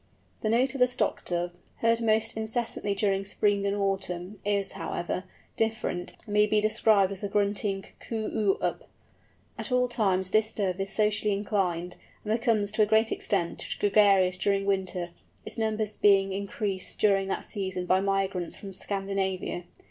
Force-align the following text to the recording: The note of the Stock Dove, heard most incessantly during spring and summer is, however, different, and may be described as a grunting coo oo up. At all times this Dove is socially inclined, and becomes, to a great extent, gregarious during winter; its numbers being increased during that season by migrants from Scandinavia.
The 0.41 0.49
note 0.49 0.73
of 0.73 0.79
the 0.79 0.87
Stock 0.87 1.25
Dove, 1.25 1.51
heard 1.75 2.01
most 2.01 2.35
incessantly 2.35 2.95
during 2.95 3.23
spring 3.23 3.67
and 3.67 3.99
summer 4.03 4.33
is, 4.43 4.71
however, 4.71 5.25
different, 5.55 6.13
and 6.25 6.33
may 6.33 6.47
be 6.47 6.59
described 6.59 7.11
as 7.11 7.21
a 7.21 7.29
grunting 7.29 7.85
coo 7.99 8.25
oo 8.35 8.57
up. 8.63 8.89
At 9.59 9.71
all 9.71 9.87
times 9.87 10.31
this 10.31 10.51
Dove 10.51 10.81
is 10.81 10.89
socially 10.89 11.31
inclined, 11.33 11.97
and 12.25 12.33
becomes, 12.33 12.71
to 12.71 12.81
a 12.81 12.87
great 12.87 13.11
extent, 13.11 13.75
gregarious 13.79 14.37
during 14.37 14.65
winter; 14.65 15.09
its 15.45 15.59
numbers 15.59 15.97
being 15.97 16.33
increased 16.33 16.97
during 16.97 17.27
that 17.27 17.43
season 17.43 17.85
by 17.85 18.01
migrants 18.01 18.57
from 18.57 18.73
Scandinavia. 18.73 19.65